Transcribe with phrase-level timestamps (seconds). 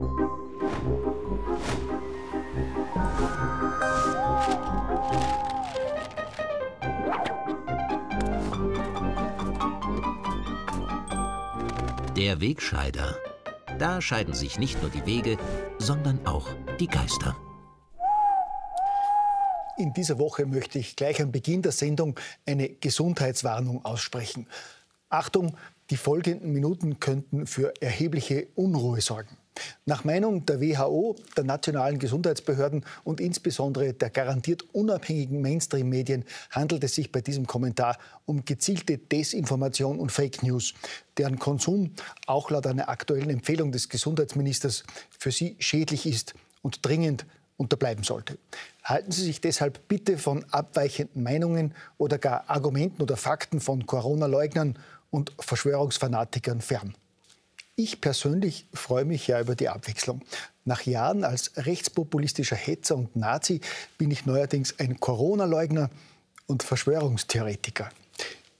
[0.00, 0.06] Der
[12.40, 13.14] Wegscheider.
[13.78, 15.36] Da scheiden sich nicht nur die Wege,
[15.78, 16.48] sondern auch
[16.78, 17.36] die Geister.
[19.76, 24.46] In dieser Woche möchte ich gleich am Beginn der Sendung eine Gesundheitswarnung aussprechen.
[25.10, 25.58] Achtung,
[25.90, 29.39] die folgenden Minuten könnten für erhebliche Unruhe sorgen.
[29.86, 36.94] Nach Meinung der WHO, der nationalen Gesundheitsbehörden und insbesondere der garantiert unabhängigen Mainstream-Medien handelt es
[36.94, 40.74] sich bei diesem Kommentar um gezielte Desinformation und Fake News,
[41.18, 41.94] deren Konsum
[42.26, 48.38] auch laut einer aktuellen Empfehlung des Gesundheitsministers für sie schädlich ist und dringend unterbleiben sollte.
[48.82, 54.78] Halten Sie sich deshalb bitte von abweichenden Meinungen oder gar Argumenten oder Fakten von Corona-Leugnern
[55.10, 56.94] und Verschwörungsfanatikern fern.
[57.82, 60.20] Ich persönlich freue mich ja über die Abwechslung.
[60.66, 63.62] Nach Jahren als rechtspopulistischer Hetzer und Nazi
[63.96, 65.88] bin ich neuerdings ein Corona-Leugner
[66.46, 67.88] und Verschwörungstheoretiker.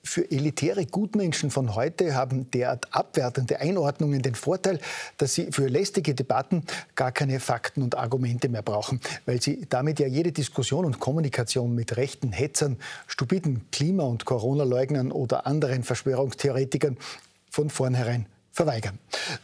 [0.02, 4.80] Für elitäre Gutmenschen von heute haben derart abwertende Einordnungen den Vorteil,
[5.18, 6.64] dass sie für lästige Debatten
[6.94, 11.74] gar keine Fakten und Argumente mehr brauchen, weil sie damit ja jede Diskussion und Kommunikation
[11.74, 16.96] mit rechten Hetzern, stupiden Klima- und Corona-Leugnern oder anderen Verschwörungstheoretikern
[17.50, 18.98] von vornherein verweigern.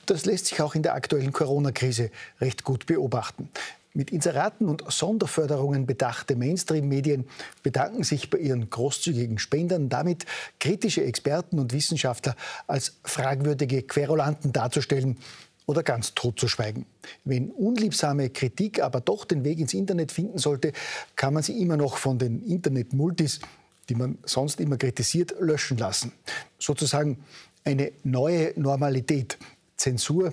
[0.07, 3.48] Das lässt sich auch in der aktuellen Corona-Krise recht gut beobachten.
[3.97, 7.27] Mit Inseraten und Sonderförderungen bedachte Mainstream-Medien
[7.63, 10.27] bedanken sich bei ihren großzügigen Spendern damit,
[10.61, 15.17] kritische Experten und Wissenschaftler als fragwürdige Querulanten darzustellen
[15.65, 16.85] oder ganz totzuschweigen.
[17.25, 20.73] Wenn unliebsame Kritik aber doch den Weg ins Internet finden sollte,
[21.17, 23.41] kann man sie immer noch von den Internet-Multis,
[23.89, 26.13] die man sonst immer kritisiert, löschen lassen.
[26.59, 27.25] Sozusagen
[27.67, 29.36] eine neue Normalität,
[29.77, 30.33] Zensur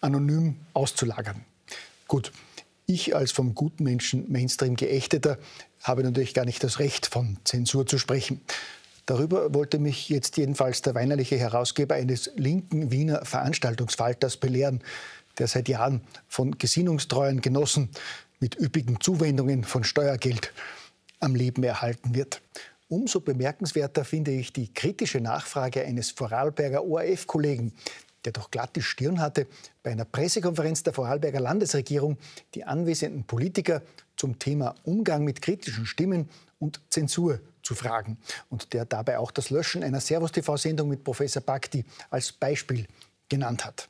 [0.00, 1.44] anonym auszulagern.
[2.08, 2.32] Gut,
[2.84, 5.38] ich als vom guten Menschen Mainstream geächteter
[5.82, 8.40] habe natürlich gar nicht das Recht, von Zensur zu sprechen.
[9.06, 14.82] Darüber wollte mich jetzt jedenfalls der weinerliche Herausgeber eines linken Wiener Veranstaltungsfalters belehren,
[15.38, 17.90] der seit Jahren von gesinnungstreuen Genossen
[18.40, 20.52] mit üppigen Zuwendungen von Steuergeld
[21.20, 22.40] am Leben erhalten wird.
[22.94, 27.72] Umso bemerkenswerter finde ich die kritische Nachfrage eines Vorarlberger ORF-Kollegen,
[28.24, 29.48] der doch glatt die Stirn hatte,
[29.82, 32.18] bei einer Pressekonferenz der Vorarlberger Landesregierung
[32.54, 33.82] die anwesenden Politiker
[34.14, 36.28] zum Thema Umgang mit kritischen Stimmen
[36.60, 38.16] und Zensur zu fragen
[38.48, 42.86] und der dabei auch das Löschen einer Servus-TV-Sendung mit Professor Bakti als Beispiel
[43.28, 43.88] genannt hat.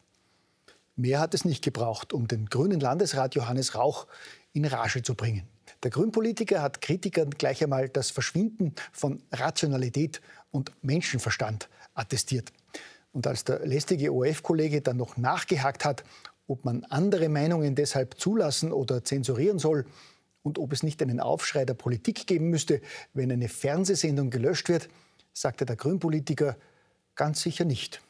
[0.96, 4.06] Mehr hat es nicht gebraucht, um den grünen Landesrat Johannes Rauch
[4.54, 5.46] in Rage zu bringen.
[5.84, 12.52] Der Grünpolitiker hat Kritikern gleich einmal das Verschwinden von Rationalität und Menschenverstand attestiert.
[13.12, 16.02] Und als der lästige ORF-Kollege dann noch nachgehakt hat,
[16.46, 19.84] ob man andere Meinungen deshalb zulassen oder zensurieren soll
[20.42, 22.80] und ob es nicht einen Aufschrei der Politik geben müsste,
[23.12, 24.88] wenn eine Fernsehsendung gelöscht wird,
[25.34, 26.56] sagte der Grünpolitiker
[27.14, 28.00] ganz sicher nicht.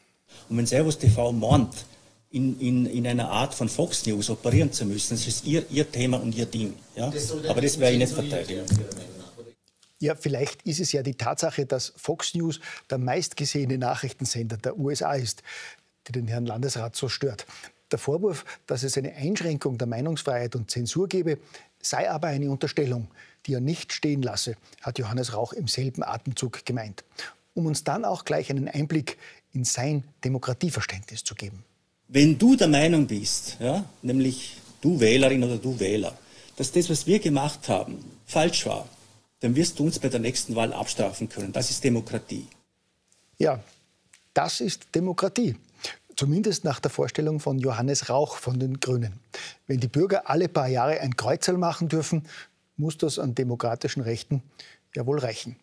[0.49, 1.87] Und wenn Servus TV meint,
[2.35, 5.91] in, in, in einer Art von Fox News operieren zu müssen, das ist ihr, ihr
[5.91, 6.75] Thema und ihr Ding.
[6.97, 7.09] Ja?
[7.09, 8.65] Das Aber das wäre ich nicht verteidigen.
[10.01, 12.59] Ja, vielleicht ist es ja die Tatsache, dass Fox News
[12.91, 15.45] der meistgesehene Nachrichtensender der USA ist,
[16.09, 17.47] die den Herrn Landesrat so stört.
[17.93, 21.39] Der Vorwurf, dass es eine Einschränkung der Meinungsfreiheit und Zensur gebe,
[21.81, 23.07] sei aber eine Unterstellung,
[23.47, 27.05] die er nicht stehen lasse, hat Johannes Rauch im selben Atemzug gemeint.
[27.55, 29.19] Um uns dann auch gleich einen Einblick
[29.53, 31.65] in sein Demokratieverständnis zu geben.
[32.09, 36.17] Wenn du der Meinung bist, ja, nämlich du Wählerin oder du Wähler,
[36.57, 38.89] dass das, was wir gemacht haben, falsch war,
[39.41, 41.53] dann wirst du uns bei der nächsten Wahl abstrafen können.
[41.53, 42.47] Das ist Demokratie.
[43.39, 43.61] Ja,
[44.33, 45.57] das ist Demokratie.
[46.17, 49.19] Zumindest nach der Vorstellung von Johannes Rauch von den Grünen.
[49.67, 52.27] Wenn die Bürger alle paar Jahre ein Kreuzerl machen dürfen,
[52.77, 54.43] muss das an demokratischen Rechten
[54.95, 55.57] ja wohl reichen.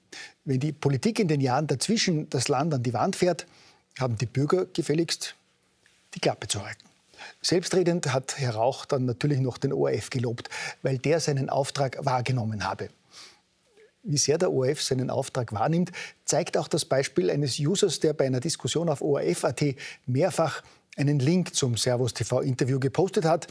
[0.44, 3.46] Wenn die Politik in den Jahren dazwischen das Land an die Wand fährt,
[3.98, 5.36] haben die Bürger gefälligst
[6.14, 6.84] die Klappe zu halten.
[7.42, 10.50] Selbstredend hat Herr Rauch dann natürlich noch den ORF gelobt,
[10.82, 12.90] weil der seinen Auftrag wahrgenommen habe
[14.04, 15.92] wie sehr der ORF seinen Auftrag wahrnimmt,
[16.26, 19.76] zeigt auch das Beispiel eines Users, der bei einer Diskussion auf ORF.at
[20.06, 20.64] mehrfach
[20.98, 23.48] einen Link zum Servus TV-Interview gepostet hat,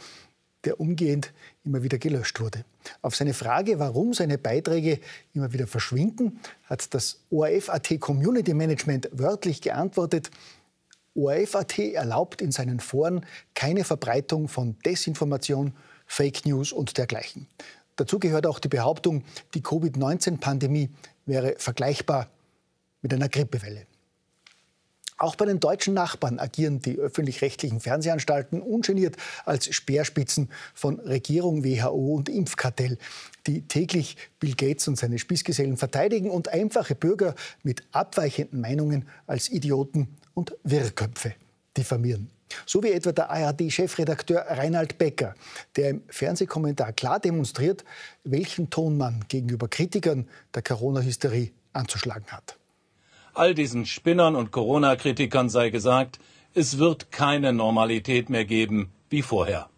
[0.64, 1.32] der umgehend
[1.64, 2.64] immer wieder gelöscht wurde.
[3.00, 4.98] Auf seine Frage, warum seine Beiträge
[5.32, 10.30] immer wieder verschwinden, hat das ORF.at Community Management wörtlich geantwortet,
[11.14, 15.74] ORF.at erlaubt in seinen Foren keine Verbreitung von Desinformation,
[16.06, 17.46] Fake News und dergleichen.
[17.96, 19.24] Dazu gehört auch die Behauptung,
[19.54, 20.90] die Covid-19-Pandemie
[21.26, 22.30] wäre vergleichbar
[23.02, 23.86] mit einer Grippewelle.
[25.20, 32.14] Auch bei den deutschen Nachbarn agieren die öffentlich-rechtlichen Fernsehanstalten ungeniert als Speerspitzen von Regierung, WHO
[32.14, 32.96] und Impfkartell,
[33.46, 39.50] die täglich Bill Gates und seine Spießgesellen verteidigen und einfache Bürger mit abweichenden Meinungen als
[39.50, 40.08] Idioten
[40.40, 41.34] und Wirrköpfe
[41.76, 42.30] diffamieren.
[42.66, 45.34] So wie etwa der ARD-Chefredakteur Reinhard Becker,
[45.76, 47.84] der im Fernsehkommentar klar demonstriert,
[48.24, 52.56] welchen Ton man gegenüber Kritikern der Corona-Hysterie anzuschlagen hat.
[53.34, 56.18] All diesen Spinnern und Corona-Kritikern sei gesagt,
[56.54, 59.69] es wird keine Normalität mehr geben wie vorher.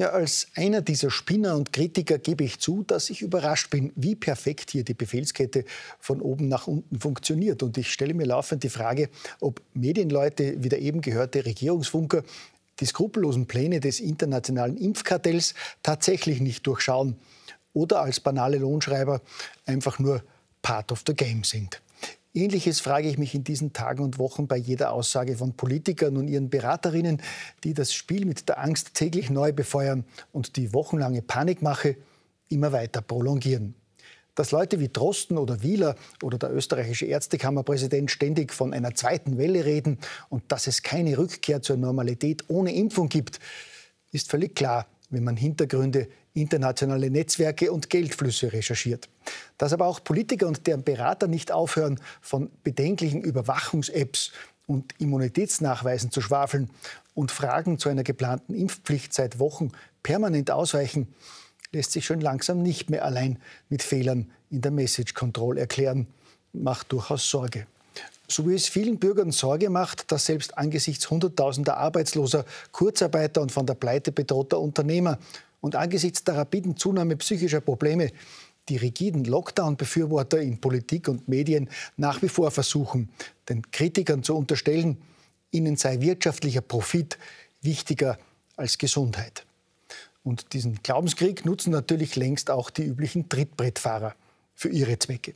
[0.00, 4.14] Ja, als einer dieser Spinner und Kritiker gebe ich zu, dass ich überrascht bin, wie
[4.14, 5.64] perfekt hier die Befehlskette
[5.98, 7.64] von oben nach unten funktioniert.
[7.64, 9.08] Und ich stelle mir laufend die Frage,
[9.40, 12.22] ob Medienleute wie der eben gehörte Regierungsfunker
[12.78, 17.16] die skrupellosen Pläne des internationalen Impfkartells tatsächlich nicht durchschauen
[17.72, 19.20] oder als banale Lohnschreiber
[19.66, 20.22] einfach nur
[20.62, 21.80] part of the game sind.
[22.38, 26.28] Ähnliches frage ich mich in diesen Tagen und Wochen bei jeder Aussage von Politikern und
[26.28, 27.20] ihren Beraterinnen,
[27.64, 31.96] die das Spiel mit der Angst täglich neu befeuern und die wochenlange Panikmache
[32.48, 33.74] immer weiter prolongieren.
[34.36, 39.64] Dass Leute wie Drosten oder Wieler oder der österreichische Ärztekammerpräsident ständig von einer zweiten Welle
[39.64, 39.98] reden
[40.28, 43.40] und dass es keine Rückkehr zur Normalität ohne Impfung gibt,
[44.12, 46.06] ist völlig klar, wenn man Hintergründe
[46.40, 49.08] internationale Netzwerke und Geldflüsse recherchiert.
[49.56, 54.32] Dass aber auch Politiker und deren Berater nicht aufhören, von bedenklichen Überwachungs-Apps
[54.66, 56.70] und Immunitätsnachweisen zu schwafeln
[57.14, 61.08] und Fragen zu einer geplanten Impfpflicht seit Wochen permanent ausweichen,
[61.72, 63.38] lässt sich schon langsam nicht mehr allein
[63.68, 66.06] mit Fehlern in der Message Control erklären,
[66.52, 67.66] macht durchaus Sorge.
[68.30, 73.64] So wie es vielen Bürgern Sorge macht, dass selbst angesichts Hunderttausender Arbeitsloser, Kurzarbeiter und von
[73.64, 75.18] der Pleite bedrohter Unternehmer
[75.60, 78.10] und angesichts der rapiden Zunahme psychischer Probleme
[78.68, 83.08] die rigiden Lockdown-Befürworter in Politik und Medien nach wie vor versuchen,
[83.48, 84.98] den Kritikern zu unterstellen,
[85.50, 87.18] ihnen sei wirtschaftlicher Profit
[87.62, 88.18] wichtiger
[88.56, 89.46] als Gesundheit.
[90.22, 94.14] Und diesen Glaubenskrieg nutzen natürlich längst auch die üblichen Trittbrettfahrer
[94.54, 95.34] für ihre Zwecke.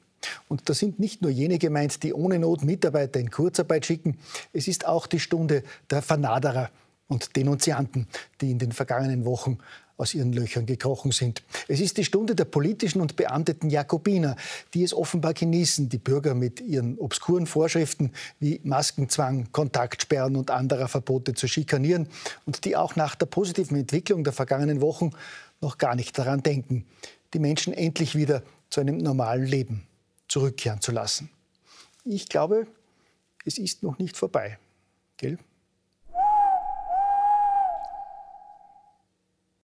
[0.49, 4.19] Und da sind nicht nur jene gemeint, die ohne Not Mitarbeiter in Kurzarbeit schicken,
[4.53, 6.71] es ist auch die Stunde der Vernaderer
[7.09, 8.07] und Denunzianten,
[8.41, 9.59] die in den vergangenen Wochen
[10.03, 11.43] aus ihren Löchern gekrochen sind.
[11.69, 14.37] Es ist die Stunde der politischen und beamteten Jakobiner,
[14.75, 20.89] die es offenbar genießen, die Bürger mit ihren obskuren Vorschriften wie Maskenzwang, Kontaktsperren und anderer
[20.89, 22.09] Verbote zu schikanieren
[22.45, 25.13] und die auch nach der positiven Entwicklung der vergangenen Wochen
[25.61, 26.85] noch gar nicht daran denken,
[27.33, 29.87] die Menschen endlich wieder zu einem normalen Leben
[30.27, 31.31] zurückkehren zu lassen.
[32.05, 32.67] Ich glaube,
[33.45, 34.59] es ist noch nicht vorbei.
[35.17, 35.39] Gell?